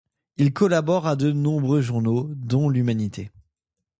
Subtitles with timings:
[0.37, 3.29] Il collabore à de nombreux journaux, dont l'Humanité.